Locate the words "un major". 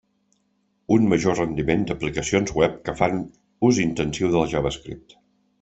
0.95-1.35